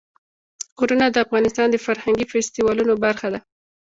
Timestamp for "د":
1.09-1.17, 1.71-1.75